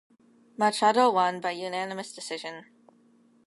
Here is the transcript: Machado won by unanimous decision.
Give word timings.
Machado 0.57 1.11
won 1.11 1.39
by 1.39 1.51
unanimous 1.51 2.11
decision. 2.11 2.65